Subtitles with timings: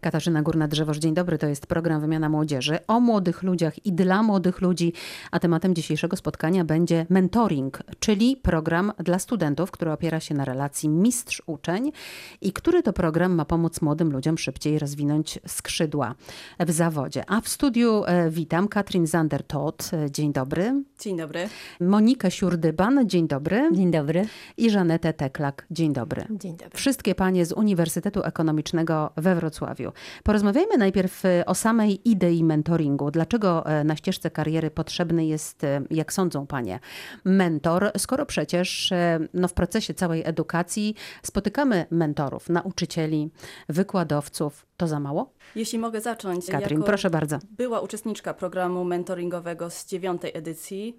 [0.00, 1.38] Katarzyna Górna-Drzewoż, dzień dobry.
[1.38, 4.92] To jest program Wymiana Młodzieży o młodych ludziach i dla młodych ludzi.
[5.30, 10.88] A tematem dzisiejszego spotkania będzie mentoring, czyli program dla studentów, który opiera się na relacji
[10.88, 11.92] mistrz-uczeń
[12.40, 16.14] i który to program ma pomóc młodym ludziom szybciej rozwinąć skrzydła
[16.60, 17.24] w zawodzie.
[17.30, 19.90] A w studiu e, witam Katrin Zander-Todt.
[20.10, 20.82] Dzień dobry.
[21.00, 21.48] Dzień dobry.
[21.80, 23.08] Monikę Siurdyban.
[23.08, 23.70] Dzień dobry.
[23.72, 24.26] Dzień dobry.
[24.56, 25.66] I Żanetę Teklak.
[25.70, 26.26] Dzień dobry.
[26.30, 26.78] Dzień dobry.
[26.78, 29.87] Wszystkie panie z Uniwersytetu Ekonomicznego we Wrocławiu.
[30.22, 33.10] Porozmawiajmy najpierw e, o samej idei mentoringu.
[33.10, 36.80] Dlaczego e, na ścieżce kariery potrzebny jest, e, jak sądzą panie,
[37.24, 38.92] mentor, skoro przecież
[39.34, 43.30] no, w procesie całej edukacji spotykamy mentorów, nauczycieli,
[43.68, 44.66] wykładowców.
[44.76, 45.32] To za mało?
[45.54, 46.46] Jeśli mogę zacząć.
[46.46, 47.38] Katrin, proszę bardzo.
[47.50, 50.96] Była uczestniczka programu mentoringowego z dziewiątej edycji.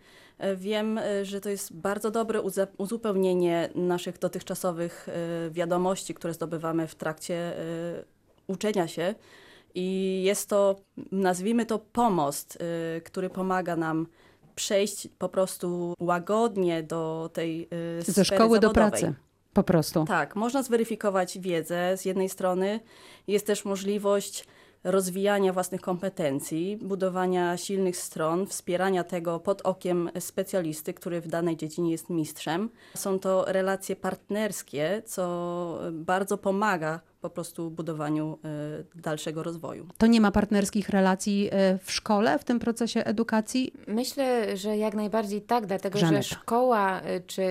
[0.56, 2.42] Wiem, że to jest bardzo dobre
[2.78, 5.08] uzupełnienie naszych dotychczasowych
[5.52, 7.54] wiadomości, które zdobywamy w trakcie
[8.50, 9.16] uczenia się.
[9.76, 10.76] I jest to,
[11.12, 12.58] nazwijmy to, pomost,
[12.98, 14.08] y, który pomaga nam
[14.56, 17.68] przejść po prostu łagodnie do tej
[18.00, 18.60] y, Ze szkoły zawodowej.
[18.62, 19.14] do pracy.
[19.54, 20.06] Po prostu.
[20.06, 22.80] Tak, można zweryfikować wiedzę z jednej strony.
[23.28, 24.46] Jest też możliwość
[24.84, 31.92] rozwijania własnych kompetencji, budowania silnych stron, wspierania tego pod okiem specjalisty, który w danej dziedzinie
[31.92, 32.70] jest mistrzem.
[32.96, 38.38] Są to relacje partnerskie, co bardzo pomaga po prostu budowaniu
[38.96, 39.88] y, dalszego rozwoju.
[39.98, 43.74] To nie ma partnerskich relacji y, w szkole, w tym procesie edukacji?
[43.88, 46.22] Myślę, że jak najbardziej tak, dlatego Żaneta.
[46.22, 47.44] że szkoła, y, czy,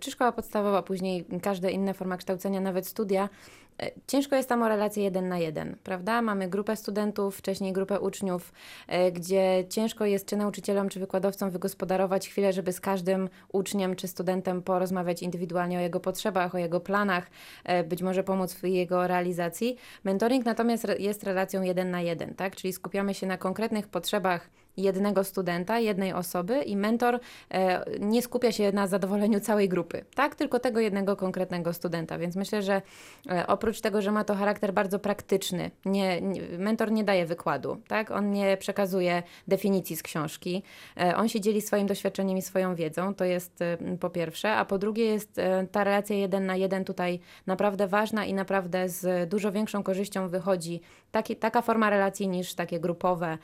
[0.00, 3.65] czy szkoła podstawowa, później każda inna forma kształcenia, nawet studia, E,
[4.06, 6.22] ciężko jest tam o relację jeden na jeden, prawda?
[6.22, 8.52] Mamy grupę studentów, wcześniej grupę uczniów,
[8.88, 14.08] e, gdzie ciężko jest czy nauczycielom, czy wykładowcom wygospodarować chwilę, żeby z każdym uczniem czy
[14.08, 17.30] studentem porozmawiać indywidualnie o jego potrzebach, o jego planach,
[17.64, 19.76] e, być może pomóc w jego realizacji.
[20.04, 22.56] Mentoring natomiast jest relacją jeden na jeden, tak?
[22.56, 28.52] Czyli skupiamy się na konkretnych potrzebach jednego studenta, jednej osoby i mentor e, nie skupia
[28.52, 30.34] się na zadowoleniu całej grupy, tak?
[30.34, 32.18] Tylko tego jednego konkretnego studenta.
[32.18, 32.82] Więc myślę, że
[33.30, 36.20] e, oprócz tego, że ma to charakter bardzo praktyczny, nie,
[36.58, 38.10] mentor nie daje wykładu, tak?
[38.10, 40.62] On nie przekazuje definicji z książki.
[40.96, 43.58] E, on się dzieli swoim doświadczeniem i swoją wiedzą, to jest
[44.00, 45.40] po pierwsze, a po drugie jest
[45.72, 50.80] ta relacja jeden na jeden tutaj naprawdę ważna i naprawdę z dużo większą korzyścią wychodzi
[51.10, 53.38] taki, taka forma relacji niż takie grupowe,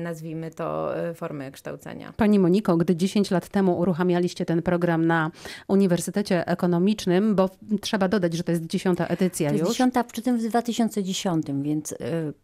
[0.00, 2.12] nazwijmy to y, formy kształcenia.
[2.16, 5.30] Pani Moniko, gdy 10 lat temu uruchamialiście ten program na
[5.68, 7.50] Uniwersytecie Ekonomicznym, bo
[7.80, 9.72] trzeba dodać, że to jest dziesiąta edycja to jest już.
[9.72, 11.96] dziesiąta, przy tym w 2010, więc y,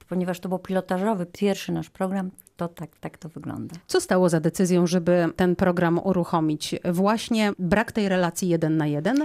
[0.08, 3.74] ponieważ to był pilotażowy, pierwszy nasz program, to tak, tak to wygląda.
[3.86, 6.74] Co stało za decyzją, żeby ten program uruchomić?
[6.84, 9.16] Właśnie brak tej relacji jeden na jeden?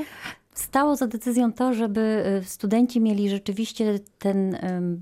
[0.53, 4.57] Stało za decyzją to, żeby y, studenci mieli rzeczywiście ten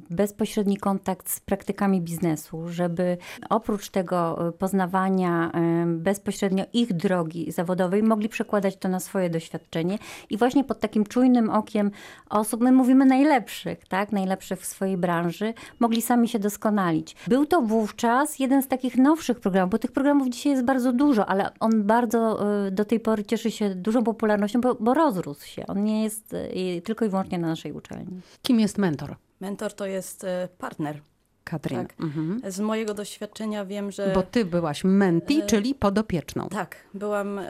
[0.09, 3.17] bezpośredni kontakt z praktykami biznesu, żeby
[3.49, 5.51] oprócz tego y, poznawania
[5.85, 9.99] bezpośrednio ich drogi zawodowej mogli przekładać to na swoje doświadczenie
[10.29, 11.91] i właśnie pod takim czujnym okiem
[12.29, 17.15] osób, my mówimy najlepszych, tak, najlepszych w swojej branży, mogli sami się doskonalić.
[17.27, 21.25] Był to wówczas jeden z takich nowszych programów, bo tych programów dzisiaj jest bardzo dużo,
[21.25, 25.67] ale on bardzo y, do tej pory cieszy się dużą popularnością, bo, bo rozrósł się.
[25.67, 28.21] On nie jest y, tylko i wyłącznie na naszej uczelni.
[28.41, 29.15] Kim jest mentor?
[29.39, 30.27] Mentor to jest y,
[30.57, 31.01] partner.
[31.49, 31.79] Katrin.
[31.79, 31.95] Tak.
[31.99, 32.41] Mhm.
[32.51, 34.11] Z mojego doświadczenia wiem, że.
[34.15, 35.45] Bo ty byłaś menti, e...
[35.45, 36.49] czyli podopieczną.
[36.49, 37.45] Tak, byłam y,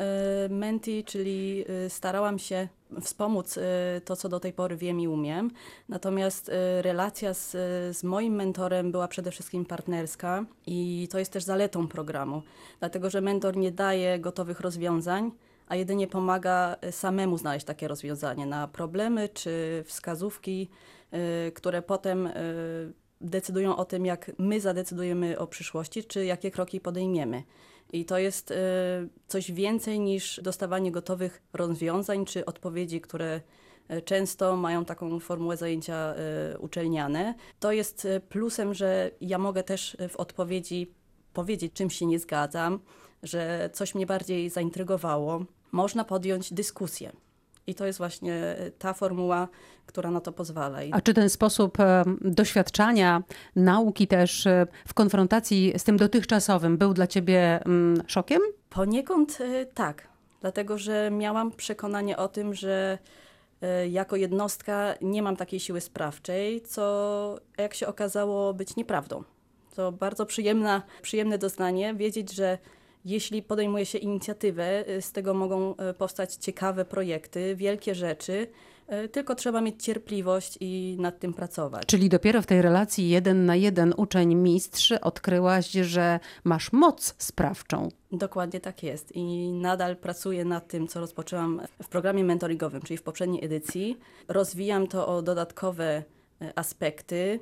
[0.49, 2.67] menti, czyli y, starałam się
[3.01, 3.61] wspomóc y,
[4.05, 5.51] to, co do tej pory wiem i umiem.
[5.89, 6.51] Natomiast
[6.81, 7.51] relacja z,
[7.97, 12.41] z moim mentorem była przede wszystkim partnerska i to jest też zaletą programu,
[12.79, 15.31] dlatego że mentor nie daje gotowych rozwiązań
[15.69, 20.69] a jedynie pomaga y, samemu znaleźć takie rozwiązanie na problemy czy wskazówki,
[21.47, 26.79] y, które potem y, decydują o tym, jak my zadecydujemy o przyszłości, czy jakie kroki
[26.79, 27.43] podejmiemy.
[27.93, 28.53] I to jest
[29.27, 33.41] coś więcej niż dostawanie gotowych rozwiązań czy odpowiedzi, które
[34.05, 36.13] często mają taką formułę zajęcia
[36.59, 37.33] uczelniane.
[37.59, 40.93] To jest plusem, że ja mogę też w odpowiedzi
[41.33, 42.79] powiedzieć, czym się nie zgadzam,
[43.23, 47.11] że coś mnie bardziej zaintrygowało, można podjąć dyskusję.
[47.67, 49.47] I to jest właśnie ta formuła,
[49.85, 50.79] która na to pozwala.
[50.91, 53.23] A czy ten sposób e, doświadczania
[53.55, 58.41] nauki też e, w konfrontacji z tym dotychczasowym był dla ciebie mm, szokiem?
[58.69, 60.07] Poniekąd e, tak,
[60.41, 62.97] dlatego że miałam przekonanie o tym, że
[63.89, 69.23] jako jednostka nie mam takiej siły sprawczej, co jak się okazało być nieprawdą.
[69.75, 72.57] To bardzo przyjemna, przyjemne doznanie wiedzieć, że
[73.05, 78.47] jeśli podejmuje się inicjatywę, y, z tego mogą y, powstać ciekawe projekty, wielkie rzeczy,
[79.05, 81.85] y, tylko trzeba mieć cierpliwość i nad tym pracować.
[81.85, 87.89] Czyli dopiero w tej relacji jeden na jeden uczeń-mistrz odkryłaś, że masz moc sprawczą.
[88.11, 93.03] Dokładnie tak jest i nadal pracuję nad tym, co rozpoczęłam w programie mentoringowym, czyli w
[93.03, 93.97] poprzedniej edycji.
[94.27, 96.03] Rozwijam to o dodatkowe
[96.55, 97.39] aspekty,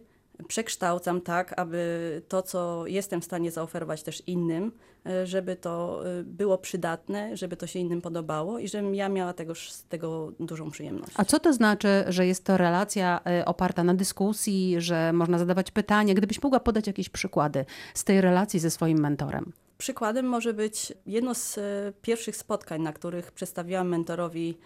[0.48, 4.72] przekształcam tak, aby to, co jestem w stanie zaoferować też innym,
[5.06, 9.34] e, żeby to e, było przydatne, żeby to się innym podobało i żebym ja miała
[9.34, 11.14] tego, z tego dużą przyjemność.
[11.16, 15.72] A co to znaczy, że jest to relacja e, oparta na dyskusji, że można zadawać
[15.72, 16.14] pytania?
[16.14, 19.54] Gdybyś mogła podać jakieś przykłady z tej relacji ze swoim mentorem.
[19.78, 21.60] Przykładem może być jedno z
[22.02, 24.58] pierwszych spotkań, na których przedstawiłam mentorowi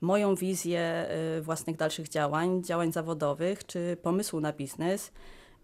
[0.00, 1.06] moją wizję
[1.38, 5.12] y, własnych dalszych działań, działań zawodowych czy pomysłu na biznes.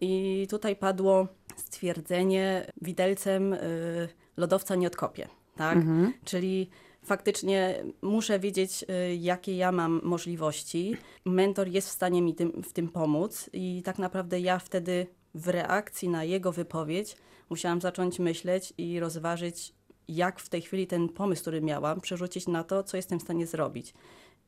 [0.01, 5.29] I tutaj padło stwierdzenie widelcem y, lodowca nie odkopię.
[5.57, 5.77] Tak?
[5.77, 6.13] Mhm.
[6.25, 6.71] Czyli
[7.05, 10.97] faktycznie muszę wiedzieć, y, jakie ja mam możliwości.
[11.25, 15.49] Mentor jest w stanie mi tym, w tym pomóc, i tak naprawdę ja wtedy w
[15.49, 17.17] reakcji na jego wypowiedź
[17.51, 19.75] musiałam zacząć myśleć i rozważyć,
[20.09, 23.47] jak w tej chwili ten pomysł, który miałam, przerzucić na to, co jestem w stanie
[23.47, 23.95] zrobić.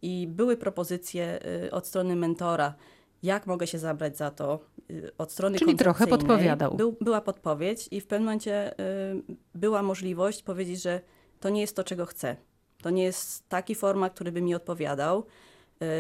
[0.03, 2.75] I były propozycje y, od strony mentora,
[3.23, 4.61] jak mogę się zabrać za to
[4.91, 6.77] y, od strony Czyli trochę podpowiadał.
[6.77, 11.01] Był, była podpowiedź i w pewnym momencie y, była możliwość powiedzieć, że
[11.41, 12.37] to nie jest to, czego chcę.
[12.83, 15.27] To nie jest taki format, który by mi odpowiadał.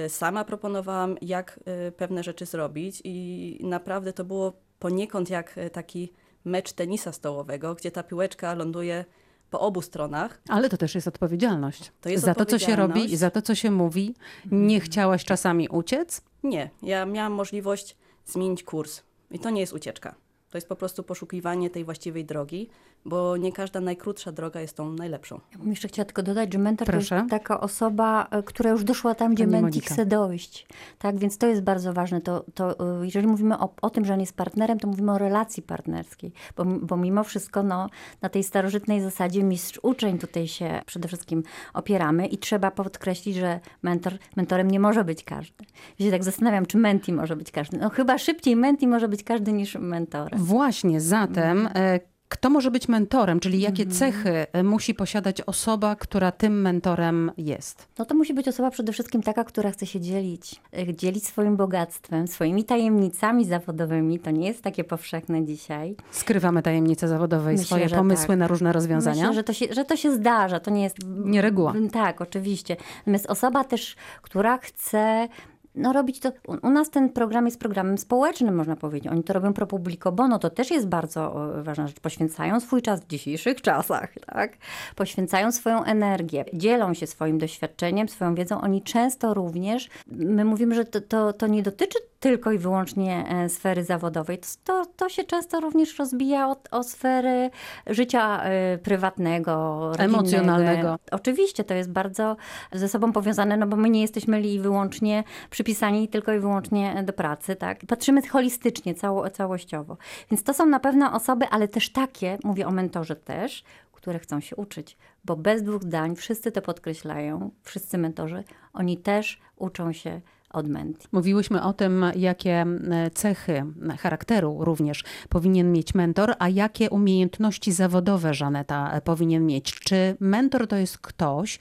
[0.08, 1.60] Sama proponowałam, jak
[1.96, 6.12] pewne rzeczy zrobić i naprawdę to było poniekąd jak taki
[6.44, 9.04] mecz tenisa stołowego, gdzie ta piłeczka ląduje
[9.50, 10.40] po obu stronach.
[10.48, 11.92] Ale to też jest odpowiedzialność.
[12.00, 14.14] To jest za to, co się robi i za to, co się mówi.
[14.50, 16.22] Nie chciałaś czasami uciec?
[16.42, 16.70] Nie.
[16.82, 17.96] Ja miałam możliwość
[18.26, 19.02] zmienić kurs.
[19.30, 20.14] I to nie jest ucieczka.
[20.56, 22.68] To jest po prostu poszukiwanie tej właściwej drogi,
[23.04, 25.40] bo nie każda najkrótsza droga jest tą najlepszą.
[25.52, 27.08] Ja bym jeszcze chciała tylko dodać, że mentor Proszę.
[27.08, 30.66] to jest taka osoba, e, która już doszła tam, gdzie menti chce dojść.
[30.98, 32.20] Tak, więc to jest bardzo ważne.
[32.20, 35.18] To, to, e, jeżeli mówimy o, o tym, że on jest partnerem, to mówimy o
[35.18, 37.88] relacji partnerskiej, bo, bo mimo wszystko no,
[38.22, 41.42] na tej starożytnej zasadzie mistrz-uczeń tutaj się przede wszystkim
[41.74, 45.64] opieramy i trzeba podkreślić, że mentor, mentorem nie może być każdy.
[45.98, 47.78] Ja się tak zastanawiam, czy menti może być każdy.
[47.78, 50.45] No chyba szybciej menti może być każdy niż mentorem.
[50.46, 52.00] Właśnie, zatem mhm.
[52.28, 53.98] kto może być mentorem, czyli jakie mhm.
[53.98, 57.88] cechy e, musi posiadać osoba, która tym mentorem jest?
[57.98, 61.56] No to musi być osoba przede wszystkim taka, która chce się dzielić, e, dzielić swoim
[61.56, 64.18] bogactwem, swoimi tajemnicami zawodowymi.
[64.18, 65.96] To nie jest takie powszechne dzisiaj.
[66.10, 68.38] Skrywamy tajemnice zawodowe i swoje pomysły tak.
[68.38, 69.22] na różne rozwiązania?
[69.22, 70.96] Myślę, że to, się, że to się zdarza, to nie jest...
[71.06, 71.74] Nie reguła.
[71.92, 72.76] Tak, oczywiście.
[72.98, 75.28] Natomiast osoba też, która chce
[75.76, 76.32] no robić to.
[76.62, 79.12] U, nas ten program jest programem społecznym, można powiedzieć.
[79.12, 82.00] Oni to robią pro publico bono, to też jest bardzo ważna rzecz.
[82.00, 84.52] Poświęcają swój czas w dzisiejszych czasach, tak?
[84.96, 88.60] Poświęcają swoją energię, dzielą się swoim doświadczeniem, swoją wiedzą.
[88.60, 93.48] Oni często również, my mówimy, że to, to, to nie dotyczy tylko i wyłącznie e,
[93.48, 94.38] sfery zawodowej.
[94.64, 97.50] To, to się często również rozbija o, o sfery
[97.86, 98.42] życia
[98.74, 100.98] y, prywatnego, emocjonalnego.
[101.10, 102.36] Oczywiście to jest bardzo
[102.72, 107.12] ze sobą powiązane, no bo my nie jesteśmy li wyłącznie przypisani tylko i wyłącznie do
[107.12, 107.80] pracy, tak?
[107.88, 109.96] Patrzymy holistycznie, cało, całościowo.
[110.30, 114.40] Więc to są na pewno osoby, ale też takie, mówię o mentorze też, które chcą
[114.40, 120.20] się uczyć, bo bez dwóch zdań wszyscy to podkreślają, wszyscy mentorzy, oni też uczą się
[120.50, 121.06] od Menti.
[121.12, 122.66] Mówiłyśmy o tym, jakie
[123.14, 123.64] cechy
[123.98, 129.74] charakteru również powinien mieć mentor, a jakie umiejętności zawodowe Żaneta powinien mieć.
[129.74, 131.58] Czy mentor to jest ktoś,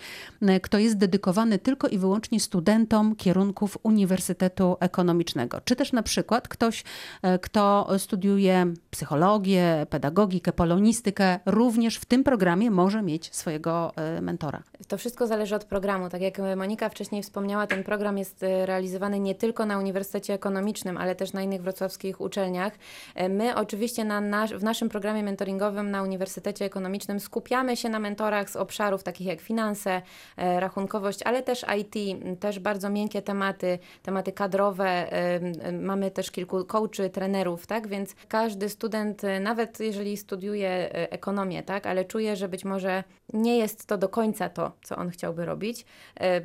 [0.62, 5.62] kto jest dedykowany tylko i wyłącznie studentom kierunków Uniwersytetu Ekonomicznego?
[5.62, 6.84] Czy też na przykład ktoś,
[7.22, 14.63] e, kto studiuje psychologię, pedagogikę, polonistykę, również w tym programie może mieć swojego e, mentora?
[14.88, 16.10] To wszystko zależy od programu.
[16.10, 20.98] Tak jak Monika wcześniej wspomniała, ten program jest realizowany realizowany nie tylko na Uniwersytecie Ekonomicznym,
[20.98, 22.74] ale też na innych wrocławskich uczelniach.
[23.15, 28.00] E, my oczywiście na nasz, w naszym programie mentoringowym na Uniwersytecie Ekonomicznym skupiamy się na
[28.00, 30.01] mentorach z obszarów takich jak finanse,
[30.38, 31.96] e, rachunkowość, ale też IT,
[32.39, 35.12] też bardzo miękkie tematy, tematy kadrowe.
[35.12, 37.88] E, mamy też kilku coachy, trenerów, tak?
[37.88, 43.03] Więc każdy student, nawet jeżeli studiuje ekonomię, tak, ale czuje, że być może
[43.34, 45.86] nie jest to do końca to, co on chciałby robić,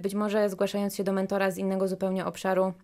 [0.03, 2.75] być może zgłaszając się do mentora z innego zupełnie obszaru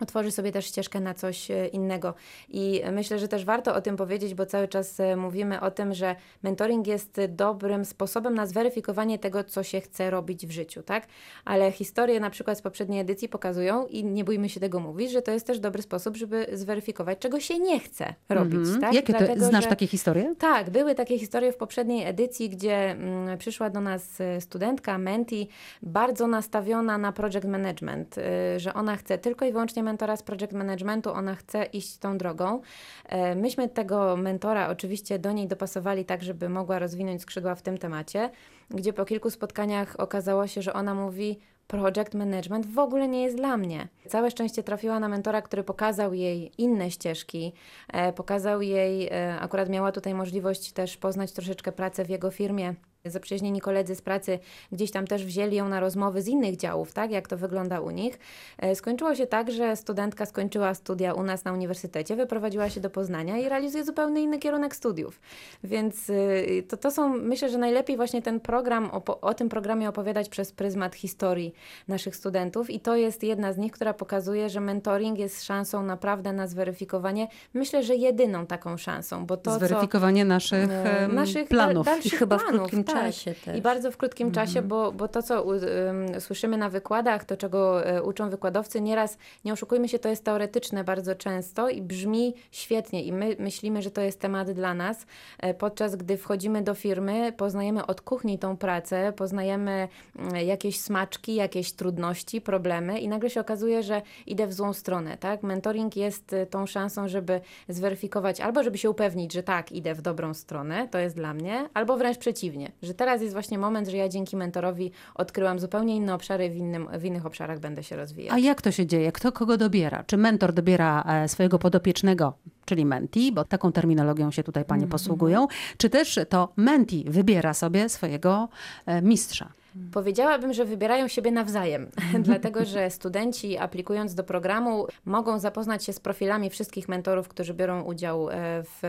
[0.00, 2.14] otworzy sobie też ścieżkę na coś e, innego.
[2.48, 5.94] I myślę, że też warto o tym powiedzieć, bo cały czas e, mówimy o tym,
[5.94, 11.06] że mentoring jest dobrym sposobem na zweryfikowanie tego, co się chce robić w życiu, tak?
[11.44, 15.22] Ale historie na przykład z poprzedniej edycji pokazują i nie bójmy się tego mówić, że
[15.22, 18.80] to jest też dobry sposób, żeby zweryfikować, czego się nie chce robić, Mhm.
[18.80, 18.94] tak?
[18.94, 20.34] Jakie to, Dlatego, znasz że- takie historie?
[20.38, 25.48] tak, były takie historie w poprzedniej edycji, gdzie mm, przyszła do nas e, studentka, menti,
[25.82, 28.22] bardzo nastawiona na project management, y,
[28.60, 32.60] że ona chce tylko i wyłącznie mentora z project managementu, ona chce iść tą drogą.
[33.04, 37.78] E, Myśmy tego mentora oczywiście do niej dopasowali tak, żeby mogła rozwinąć skrzydła w tym
[37.78, 38.30] temacie,
[38.70, 43.36] gdzie po kilku spotkaniach okazało się, że ona mówi, project management w ogóle nie jest
[43.36, 43.88] dla mnie.
[44.08, 47.52] Całe szczęście trafiła na mentora, który pokazał jej inne ścieżki,
[47.88, 52.74] e, pokazał jej, e, akurat miała tutaj możliwość też poznać troszeczkę pracę w jego firmie.
[53.10, 54.38] Zaprzyjaźnieni koledzy z pracy
[54.72, 57.90] gdzieś tam też wzięli ją na rozmowy z innych działów, tak, jak to wygląda u
[57.90, 58.18] nich.
[58.58, 62.90] E, Skończyło się tak, że studentka skończyła studia u nas na uniwersytecie, wyprowadziła się do
[62.90, 65.20] Poznania i realizuje zupełnie inny kierunek studiów.
[65.64, 69.88] Więc y, to, to są, myślę, że najlepiej właśnie ten program, o, o tym programie
[69.88, 71.54] opowiadać przez pryzmat historii
[71.88, 76.32] naszych studentów i to jest jedna z nich, która pokazuje, że mentoring jest szansą naprawdę
[76.32, 79.58] na zweryfikowanie, myślę, że jedyną taką szansą, bo to, co...
[79.58, 81.86] Zweryfikowanie naszych, E, naszych planów.
[82.04, 82.93] I chyba w planów, krótkim tak.
[82.94, 83.58] Czasie też.
[83.58, 87.36] I bardzo w krótkim czasie, bo, bo to, co u, ym, słyszymy na wykładach, to
[87.36, 92.34] czego e, uczą wykładowcy, nieraz, nie oszukujmy się, to jest teoretyczne bardzo często i brzmi
[92.50, 95.06] świetnie i my myślimy, że to jest temat dla nas,
[95.38, 101.34] e, podczas gdy wchodzimy do firmy, poznajemy od kuchni tą pracę, poznajemy mm, jakieś smaczki,
[101.34, 105.42] jakieś trudności, problemy i nagle się okazuje, że idę w złą stronę, tak?
[105.42, 110.02] Mentoring jest e, tą szansą, żeby zweryfikować albo żeby się upewnić, że tak, idę w
[110.02, 113.96] dobrą stronę, to jest dla mnie, albo wręcz przeciwnie, że teraz jest właśnie moment, że
[113.96, 118.34] ja dzięki mentorowi odkryłam zupełnie inne obszary, w, innym, w innych obszarach będę się rozwijać.
[118.34, 119.12] A jak to się dzieje?
[119.12, 120.04] Kto kogo dobiera?
[120.06, 125.46] Czy mentor dobiera e, swojego podopiecznego, czyli menti, bo taką terminologią się tutaj panie posługują,
[125.76, 128.48] czy też to menti wybiera sobie swojego
[128.86, 129.52] e, mistrza?
[129.92, 131.90] Powiedziałabym, że wybierają siebie nawzajem,
[132.28, 137.82] dlatego że studenci aplikując do programu mogą zapoznać się z profilami wszystkich mentorów, którzy biorą
[137.82, 138.82] udział e, w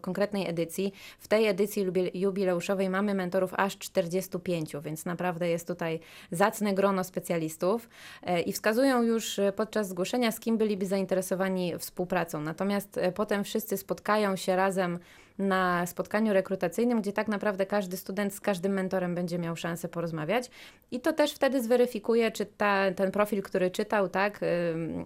[0.00, 0.92] konkretnej edycji.
[1.18, 6.00] W tej edycji jubileuszowej mamy mentorów aż 45, więc naprawdę jest tutaj
[6.30, 7.88] zacne grono specjalistów
[8.22, 12.40] e, i wskazują już e, podczas zgłoszenia, z kim byliby zainteresowani współpracą.
[12.40, 14.98] Natomiast potem wszyscy spotkają się razem
[15.38, 20.50] na spotkaniu rekrutacyjnym, gdzie tak naprawdę każdy student z każdym mentorem będzie miał szansę porozmawiać
[20.90, 24.40] i to też wtedy zweryfikuje, czy ta, ten profil, który czytał, tak,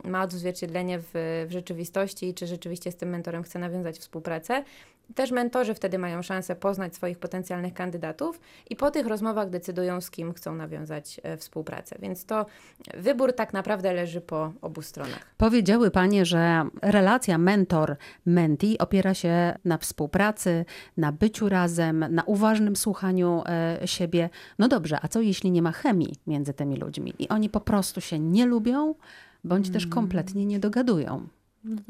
[0.04, 1.10] ma odzwierciedlenie w,
[1.48, 4.64] w rzeczywistości i czy rzeczywiście z tym mentorem chce nawiązać współpracę.
[5.14, 10.10] Też mentorzy wtedy mają szansę poznać swoich potencjalnych kandydatów i po tych rozmowach decydują, z
[10.10, 11.96] kim chcą nawiązać e, współpracę.
[12.02, 12.46] Więc to
[12.94, 15.34] wybór tak naprawdę leży po obu stronach.
[15.36, 20.19] Powiedziały panie, że relacja mentor-menti opiera się na współpracy,
[20.96, 24.30] na byciu razem, na uważnym słuchaniu e, siebie.
[24.58, 28.00] No dobrze, a co jeśli nie ma chemii między tymi ludźmi i oni po prostu
[28.00, 28.94] się nie lubią,
[29.44, 31.28] bądź też kompletnie nie dogadują?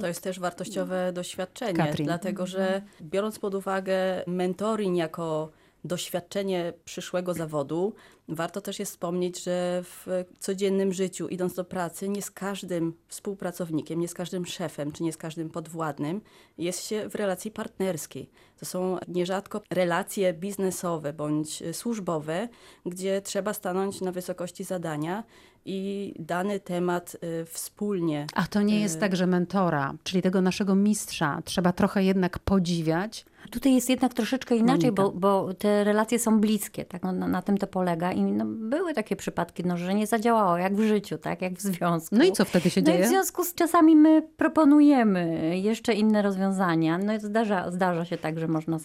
[0.01, 2.07] To jest też wartościowe doświadczenie, Katrin.
[2.07, 5.51] dlatego że biorąc pod uwagę mentoring jako
[5.85, 7.95] doświadczenie przyszłego zawodu,
[8.29, 14.01] warto też jest wspomnieć, że w codziennym życiu, idąc do pracy, nie z każdym współpracownikiem,
[14.01, 16.21] nie z każdym szefem, czy nie z każdym podwładnym
[16.59, 18.31] jest się w relacji partnerskiej.
[18.59, 22.49] To są nierzadko relacje biznesowe bądź y, służbowe,
[22.87, 25.25] gdzie trzeba stanąć na wysokości zadania
[25.65, 30.75] i dany temat y, wspólnie A to nie jest tak, że mentora, czyli tego naszego
[30.75, 33.25] mistrza, trzeba trochę jednak podziwiać.
[33.51, 35.03] Tutaj jest jednak troszeczkę inaczej, Monika.
[35.03, 37.03] bo, bo te relacje są bliskie, tak?
[37.03, 38.13] No, na, tym to polega.
[38.13, 41.43] I no, były takie przypadki, no, że nie zadziałało, jak w życiu, tak?
[41.43, 42.17] Jak w związku.
[42.17, 43.09] No i co wtedy się No i w dzieje?
[43.09, 46.99] związku z czasami my proponujemy jeszcze inne rozwiązania.
[46.99, 48.79] No i zdarza, zdarza się tak, że można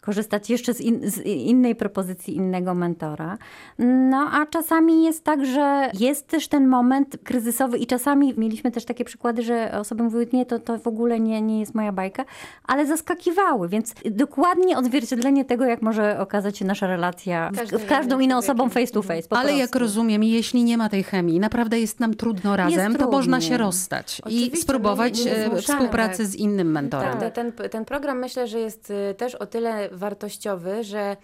[0.00, 3.38] korzystać jeszcze z, in, z innej propozycji innego mentora.
[3.78, 8.84] No a czasami jest tak, że jest też ten moment kryzysowy i czasami mieliśmy też
[8.84, 12.24] takie przykłady, że osoby mówiły, nie, to, to w ogóle nie, nie jest moja bajka,
[12.64, 18.36] ale zaskakiwały, więc dokładnie odzwierciedlenie tego, jak może okazać się nasza relacja w każdą inną
[18.36, 19.28] osobą face to face.
[19.30, 23.40] Ale jak rozumiem, jeśli nie ma tej chemii, naprawdę jest nam trudno razem, to można
[23.40, 26.26] się rozstać i spróbować nie e, współpracy tak.
[26.26, 27.18] z innym mentorem.
[27.18, 31.16] Tak, ten, ten program myślę, że jest y, też o tyle wartościowy, że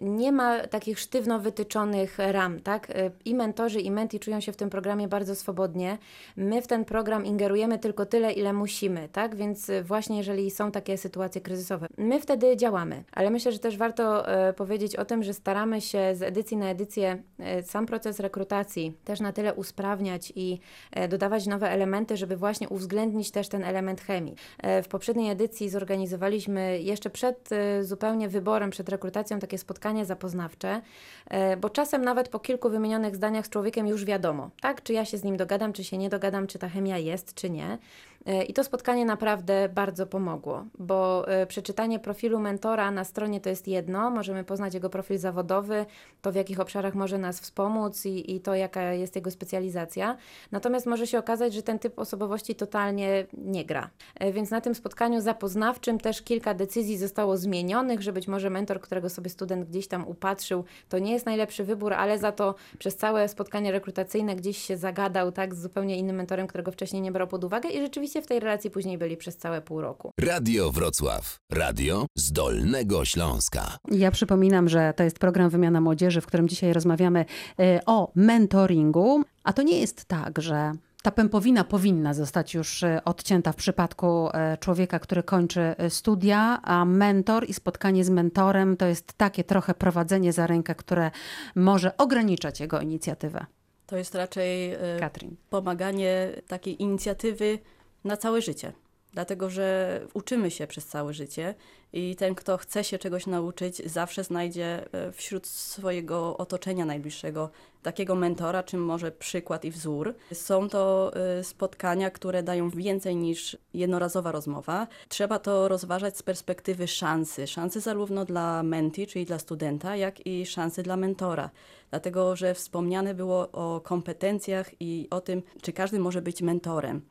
[0.00, 2.90] nie ma takich sztywno wytyczonych ram, tak?
[2.90, 5.98] Y, I mentorzy, i menti czują się w tym programie bardzo swobodnie.
[6.36, 9.36] My w ten program ingerujemy tylko tyle, ile musimy, tak?
[9.36, 13.04] Więc y, właśnie jeżeli są takie sytuacje kryzysowe, my wtedy działamy.
[13.12, 16.70] Ale myślę, że też warto e, powiedzieć o tym, że staramy się z edycji na
[16.70, 17.22] edycję
[17.64, 20.60] sam proces rekrutacji też na tyle usprawniać i
[21.08, 24.34] dodawać nowe elementy, żeby właśnie uwzględnić też ten element chemii.
[24.82, 27.48] W poprzedniej edycji zorganizowaliśmy jeszcze przed
[27.80, 30.82] zupełnie wyborem, przed rekrutacją takie spotkanie zapoznawcze,
[31.26, 34.82] e, bo czasem nawet po kilku wymienionych zdaniach z człowiekiem już wiadomo, tak?
[34.82, 37.50] Czy ja się z nim dogadam, czy się nie dogadam, czy ta chemia jest, czy
[37.50, 37.78] nie.
[38.26, 43.48] E, I to spotkanie naprawdę bardzo pomogło, bo e, przeczytanie profilu mentora na stronie to
[43.48, 45.86] jest jedno, możemy poznać jego profil zawodowy,
[46.22, 50.16] to w jakich obszarach może nas wspomóc i, i to jaka jest jego specjalizacja.
[50.52, 53.90] Natomiast może się okazać, że ten typ osobowości totalnie nie gra.
[54.14, 58.80] E, Więc na tym spotkaniu zapoznawczym też kilka decyzji zostało zmienionych, że być może mentor,
[58.80, 62.96] którego sobie student gdzieś tam upatrzył, to nie jest najlepszy wybór, ale za to przez
[62.96, 67.26] całe spotkanie rekrutacyjne gdzieś się zagadał tak z zupełnie innym mentorem, którego wcześniej nie brał
[67.28, 70.10] pod uwagę i rzeczywiście w tej relacji później byli przez całe pół roku.
[70.20, 71.38] Radio Wrocław.
[71.52, 73.76] Radio z Dolnego Śląska.
[73.90, 77.24] Ja przypominam, że to jest program Wymiana Młodzieży, w którym dzisiaj rozmawiamy
[77.60, 79.22] e, o mentoringu.
[79.44, 84.28] A to nie jest tak, że ta pępowina powinna zostać już e, odcięta w przypadku
[84.32, 89.74] e, człowieka, który kończy studia, a mentor i spotkanie z mentorem to jest takie trochę
[89.74, 91.10] prowadzenie za rękę, które
[91.54, 93.46] może ograniczać jego inicjatywę.
[93.86, 95.36] To jest raczej Katrin.
[95.50, 97.58] pomaganie takiej inicjatywy
[98.04, 98.72] na całe życie.
[99.12, 101.54] Dlatego, że uczymy się przez całe życie
[101.92, 107.50] i ten, kto chce się czegoś nauczyć, zawsze znajdzie e, wśród swojego otoczenia najbliższego
[107.82, 110.14] takiego mentora, czym może przykład i wzór.
[110.32, 114.86] Są to e, spotkania, które dają więcej niż jednorazowa rozmowa.
[115.08, 117.46] Trzeba to rozważać z perspektywy szansy.
[117.46, 121.50] Szansy zarówno dla menti, czyli dla studenta, jak i szansy dla mentora.
[121.90, 127.02] Dlatego, że wspomniane było o kompetencjach i o tym, czy każdy może być mentorem.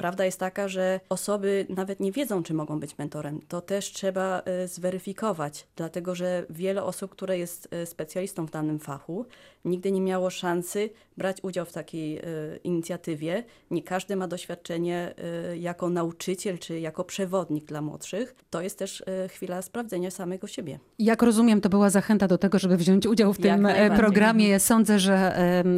[0.00, 3.40] Prawda jest taka, że osoby nawet nie wiedzą, czy mogą być mentorem.
[3.48, 8.78] To też trzeba e, zweryfikować, dlatego że wiele osób, które jest e, specjalistą w danym
[8.78, 9.26] fachu,
[9.64, 12.22] nigdy nie miało szansy brać udział w takiej e,
[12.64, 13.44] inicjatywie.
[13.70, 15.14] Nie każdy ma doświadczenie
[15.58, 18.34] jako nauczyciel czy jako przewodnik dla młodszych.
[18.50, 20.78] To jest też chwila sprawdzenia samego siebie.
[20.98, 24.60] Jak rozumiem, to była zachęta do tego, żeby wziąć udział w tym programie.
[24.60, 25.34] Sądzę, że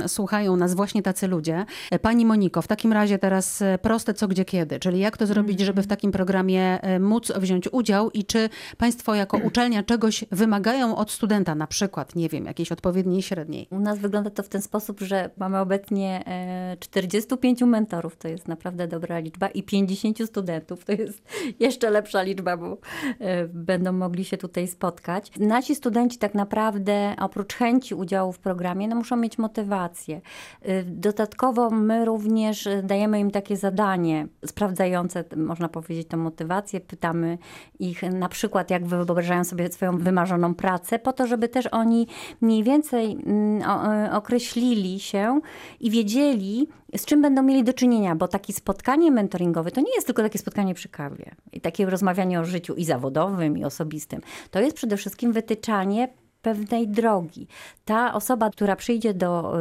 [0.07, 1.67] słuchają nas właśnie tacy ludzie.
[2.03, 3.79] Pani Moniko, w takim razie teraz e,
[4.15, 4.79] co, gdzie, kiedy.
[4.79, 9.15] Czyli jak to zrobić, żeby w takim programie e, móc wziąć udział i czy Państwo
[9.15, 13.67] jako uczelnia czegoś wymagają od studenta, na przykład, nie wiem, jakiejś odpowiedniej średniej?
[13.71, 18.49] U nas wygląda to w ten sposób, że mamy obecnie e, 45 mentorów, to jest
[18.49, 21.23] naprawdę dobra liczba, i 50 studentów, to jest
[21.61, 22.79] jeszcze lepsza liczba, bo
[23.21, 25.31] e, będą mogli się tutaj spotkać.
[25.41, 30.21] Nasi studenci tak naprawdę oprócz chęci udziału w programie, no muszą mieć motywację.
[30.63, 33.57] E, Dodatkowo my również e, dajemy im takie
[34.03, 36.81] zadanie sprawdzające, można powiedzieć, tę motywację.
[36.81, 37.39] Pytamy
[37.79, 42.07] ich na przykład, jak wyobrażają sobie swoją wymarzoną pracę, po to, żeby też oni
[42.41, 45.41] mniej więcej mm, e, określili się
[45.81, 50.07] i wiedzieli, z czym będą mieli do czynienia, bo takie spotkanie mentoringowe to nie jest
[50.07, 54.21] tylko takie spotkanie przy kawie i takie rozmawianie o życiu i zawodowym, i osobistym.
[54.51, 56.09] To jest przede wszystkim wytyczanie
[56.43, 57.47] pewnej drogi.
[57.85, 59.55] Ta osoba, która przyjdzie do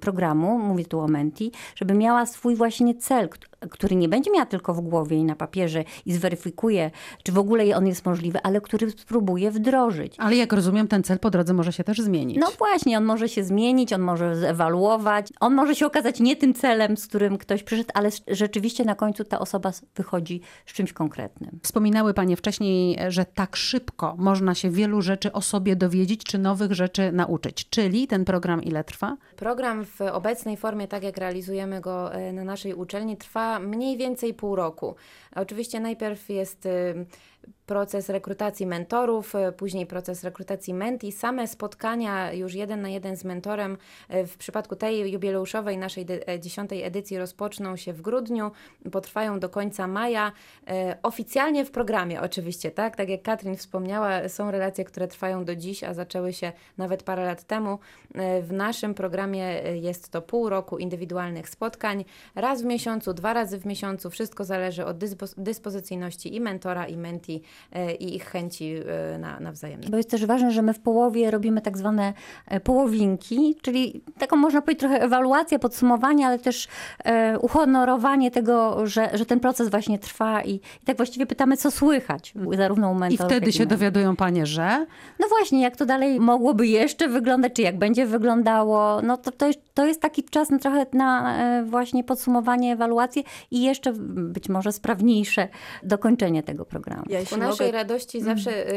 [0.00, 4.46] programu, mówię tu o Menti, żeby miała swój właśnie cel, kt- który nie będzie miała
[4.46, 6.90] tylko w głowie i na papierze i zweryfikuje,
[7.22, 10.14] czy w ogóle on jest możliwy, ale który spróbuje wdrożyć.
[10.18, 12.38] Ale jak rozumiem, ten cel po drodze może się też zmienić.
[12.40, 16.54] No właśnie, on może się zmienić, on może zewaluować, on może się okazać nie tym
[16.54, 21.60] celem, z którym ktoś przyszedł, ale rzeczywiście na końcu ta osoba wychodzi z czymś konkretnym.
[21.62, 26.72] Wspominały Panie wcześniej, że tak szybko można się wielu rzeczy o sobie dowiedzieć, czy nowych
[26.72, 27.68] rzeczy nauczyć.
[27.70, 29.16] Czyli ten program ile trwa?
[29.36, 34.34] Program w obecnej formie, tak jak realizujemy go e, na naszej uczelni, trwa mniej więcej
[34.34, 34.94] pół roku.
[35.36, 37.06] Oczywiście najpierw jest y,
[37.66, 41.12] proces rekrutacji mentorów, y, później proces rekrutacji menti.
[41.12, 43.78] Same spotkania już jeden na jeden z mentorem
[44.14, 48.50] y, w przypadku tej jubileuszowej naszej e, dziesiątej edycji rozpoczną się w grudniu,
[48.92, 50.32] potrwają do końca maja.
[51.02, 52.96] Oficjalnie w programie oczywiście, tak?
[52.96, 57.24] Tak jak Katrin wspomniała, są relacje, które trwają do dziś, a zaczęły się nawet parę
[57.24, 57.78] lat temu.
[58.42, 63.66] W naszym programie jest to pół roku indywidualnych spotkań, raz w miesiącu, dwa razy w
[63.66, 69.18] miesiącu, wszystko zależy od dyspozycji dyspozycyjności i mentora, i menti, e, i ich chęci e,
[69.18, 69.88] na, na wzajemne.
[69.90, 72.12] Bo jest też ważne, że my w połowie robimy tak zwane
[72.46, 76.68] e, połowinki, czyli taką można powiedzieć trochę ewaluację, podsumowanie, ale też
[77.40, 82.34] uhonorowanie tego, że, że ten proces właśnie trwa i, i tak właściwie pytamy, co słychać,
[82.56, 84.86] zarówno u I mentorów, wtedy jak się dowiadują panie, że
[85.20, 89.46] No właśnie, jak to dalej mogłoby jeszcze wyglądać, czy jak będzie wyglądało, no to to
[89.46, 94.72] jest, to jest taki czas na trochę na właśnie podsumowanie, ewaluację i jeszcze być może
[95.08, 95.48] sprawniejsze
[95.82, 97.02] dokończenie tego programu.
[97.08, 98.74] Ja Ku naszej mogę, radości zawsze y,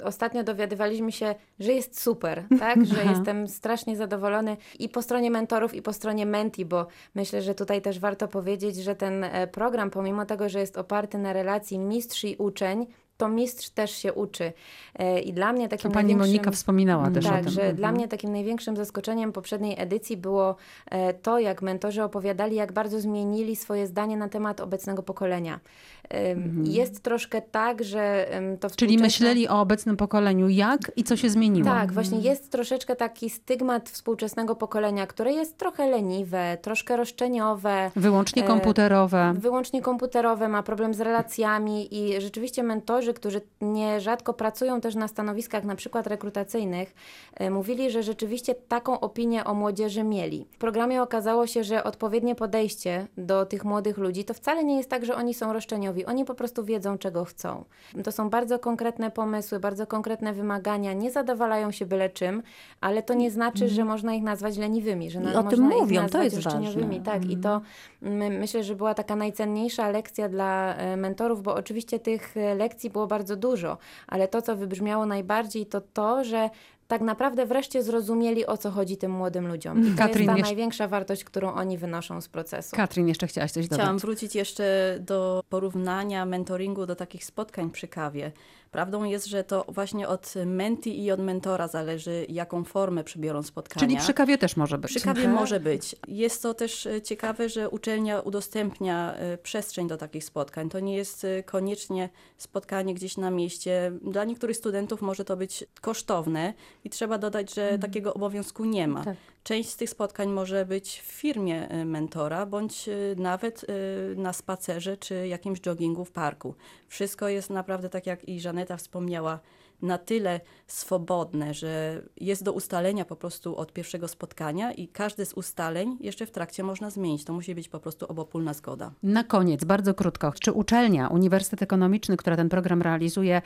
[0.00, 2.86] y, ostatnio dowiadywaliśmy się, że jest super, tak?
[2.86, 7.54] Że jestem strasznie zadowolony i po stronie mentorów, i po stronie menti, bo myślę, że
[7.54, 11.78] tutaj też warto powiedzieć, że ten e, program, pomimo tego, że jest oparty na relacji
[11.78, 14.52] mistrz i uczeń, to mistrz też się uczy.
[14.98, 16.32] E, I dla mnie to takim pani największym...
[16.32, 17.50] Monika wspominała też o Tak, tym.
[17.50, 17.76] że Mhm.
[17.76, 20.56] dla mnie takim największym zaskoczeniem poprzedniej edycji było
[20.90, 25.60] e, to, jak mentorzy opowiadali, jak bardzo zmienili swoje zdanie na temat obecnego pokolenia.
[26.08, 28.70] Em, Jest troszkę tak, że to Mhm.
[28.76, 31.64] Czyli myśleli o obecnym pokoleniu jak i co się zmieniło.
[31.64, 37.90] tak, właśnie jest troszeczkę taki stygmat współczesnego pokolenia, które jest trochę leniwe, troszkę roszczeniowe.
[37.96, 39.34] Wyłącznie e, komputerowe.
[39.38, 45.64] Wyłącznie komputerowe, ma problem z relacjami i rzeczywiście mentorzy, którzy nierzadko pracują też na stanowiskach
[45.64, 46.94] na przykład rekrutacyjnych,
[47.34, 50.46] e, mówili, że rzeczywiście taką opinię o młodzieży mieli.
[50.52, 54.90] W programie okazało się, że odpowiednie podejście do tych młodych ludzi to wcale nie jest
[54.90, 57.64] tak, że oni są roszczeniowi, oni po prostu wiedzą, czego chcą.
[58.04, 62.42] To są bardzo konkretne pomysły, bardzo konkretne wymagania, nie zadowalają się byle czym,
[62.80, 66.22] ale to nie znaczy, że można ich nazwać leniwymi, że na, o tym mówią, to
[66.22, 66.98] jest roszczeniowymi.
[66.98, 67.04] ważne.
[67.04, 67.60] Tak, i to
[68.02, 72.90] my, myślę, że była taka najcenniejsza lekcja dla e, mentorów, bo oczywiście tych e, lekcji
[72.94, 76.50] było bardzo dużo, ale to, co wybrzmiało najbardziej, to to, że
[76.88, 79.86] tak naprawdę wreszcie zrozumieli, o co chodzi tym młodym ludziom.
[79.86, 82.76] I to Katrin, jest ta jeszcze- największa wartość, którą oni wynoszą z procesu.
[82.76, 83.78] Katrin, jeszcze chciałaś coś dodać.
[83.80, 88.32] Chciałam wrócić jeszcze do porównania mentoringu do takich spotkań przy kawie.
[88.74, 93.86] Prawdą jest, że to właśnie od menti i od mentora zależy, jaką formę przybiorą spotkania.
[93.86, 94.90] Czyli przy kawie też może być.
[94.90, 95.32] Przy kawie Tak?
[95.32, 95.96] może być.
[96.08, 100.68] Jest to też e, ciekawe, że uczelnia udostępnia e, przestrzeń do takich spotkań.
[100.68, 103.92] To nie jest e, koniecznie spotkanie gdzieś na mieście.
[104.02, 109.04] Dla niektórych studentów może to być kosztowne i trzeba dodać, że takiego obowiązku nie ma.
[109.04, 109.16] Tak.
[109.44, 114.32] Część z tych spotkań może być w firmie e, mentora, bądź e, nawet e, na
[114.32, 116.54] spacerze czy jakimś joggingu w parku.
[116.88, 119.40] Wszystko jest naprawdę, tak jak i Żaneta wspomniała,
[119.84, 125.32] na tyle swobodne, że jest do ustalenia po prostu od pierwszego spotkania i każde z
[125.32, 127.24] ustaleń jeszcze w trakcie można zmienić.
[127.24, 128.92] To musi być po prostu obopólna zgoda.
[129.02, 130.32] Na koniec, bardzo krótko.
[130.40, 133.42] Czy uczelnia, Uniwersytet Ekonomiczny, która ten program realizuje,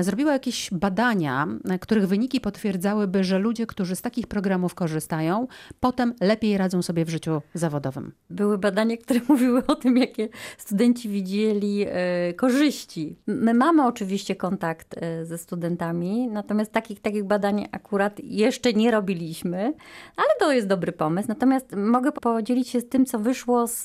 [0.00, 1.48] zrobiła jakieś badania,
[1.80, 5.46] których wyniki potwierdzałyby, że ludzie, którzy z takich programów korzystają,
[5.80, 8.12] potem lepiej radzą sobie w życiu zawodowym?
[8.30, 13.16] Były badania, które mówiły o tym, jakie studenci widzieli e, korzyści.
[13.26, 15.75] My mamy oczywiście kontakt e, ze studentami,
[16.30, 19.74] natomiast takich, takich badań akurat jeszcze nie robiliśmy,
[20.16, 21.28] ale to jest dobry pomysł.
[21.28, 23.80] Natomiast mogę podzielić się z tym, co wyszło z,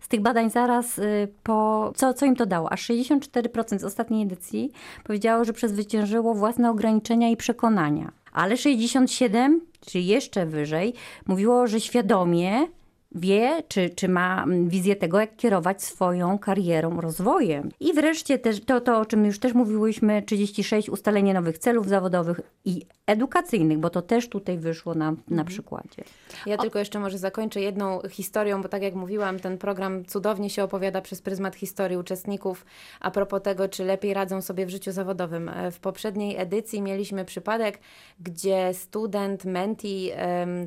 [0.00, 1.02] z tych badań zaraz e,
[1.42, 2.72] po, co, co im to dało.
[2.72, 4.72] Aż 64% z ostatniej edycji
[5.04, 8.12] powiedziało, że przezwyciężyło własne ograniczenia i przekonania.
[8.32, 10.94] Ale 67, czyli jeszcze wyżej,
[11.26, 12.66] mówiło, że świadomie
[13.14, 17.70] wie, czy, czy ma mm, wizję tego, jak kierować swoją karierą, rozwojem.
[17.80, 22.40] I wreszcie też to, to, o czym już też mówiłyśmy, 36, ustalenie nowych celów zawodowych
[22.64, 26.04] i edukacyjnych, bo to też tutaj wyszło nam na przykładzie.
[26.46, 30.64] Ja tylko jeszcze może zakończę jedną historią, bo tak jak mówiłam, ten program cudownie się
[30.64, 32.66] opowiada przez pryzmat historii uczestników
[33.00, 35.48] a propos tego, czy lepiej radzą sobie w życiu zawodowym.
[35.48, 37.78] E, W poprzedniej edycji mieliśmy przypadek,
[38.20, 40.10] gdzie student menti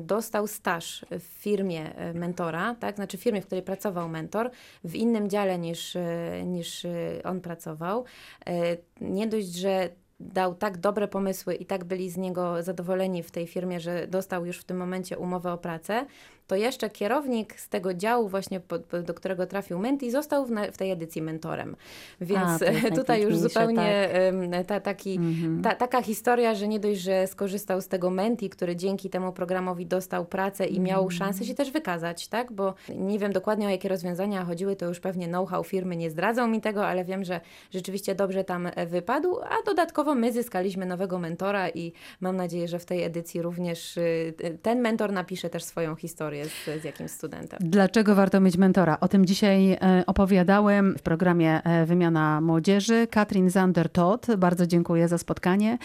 [0.00, 2.96] dostał staż w firmie e, mentora, tak?
[2.96, 4.50] znaczy firmie, w której pracował mentor,
[4.84, 6.90] w innym dziale niż, e, niż e,
[7.24, 8.04] on pracował.
[8.46, 9.88] E, Nie dość, że
[10.20, 14.46] dał tak dobre pomysły i tak byli z niego zadowoleni w tej firmie, że dostał
[14.46, 16.06] już w tym momencie umowę o pracę,
[16.46, 18.60] to jeszcze kierownik z tego działu właśnie,
[19.04, 21.76] do którego trafił Menti, został w, tej edycji mentorem.
[22.20, 25.20] Więc A, tutaj już zupełnie em, ta, taki,
[25.62, 29.86] ta, taka historia, że nie dość, że skorzystał z tego Menti, który dzięki temu programowi
[29.86, 32.52] dostał pracę i miał szansę się też wykazać, tak?
[32.52, 36.48] Bo nie wiem dokładnie o jakie rozwiązania chodziły, to już pewnie know-how firmy nie zdradzą
[36.48, 41.18] mi tego, ale wiem, że rzeczywiście dobrze tam e, wypadł, a dodatkowo my zyskaliśmy nowego
[41.18, 45.96] mentora i mam nadzieję, że w tej edycji również y, ten mentor napisze też swoją
[45.96, 47.58] historię jest z jakimś studentem.
[47.62, 49.00] Dlaczego warto mieć mentora?
[49.00, 53.06] O tym dzisiaj e, opowiadałem w programie e, Wymiana Młodzieży.
[53.10, 55.78] Katrin Zander-Todd, bardzo dziękuję za spotkanie.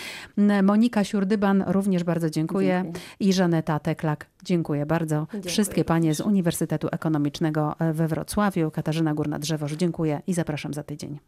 [0.64, 2.82] Monika Siurdyban, również bardzo dziękuję.
[2.84, 3.04] Dziękuję.
[3.20, 5.28] I Żaneta Teklak, dziękuję bardzo.
[5.34, 8.72] Dziękuję Wszystkie panie z Uniwersytetu Ekonomicznego we Wrocławiu.
[8.72, 11.20] Katarzyna Górna-Drzewoż, dziękuję i zapraszam za tydzień.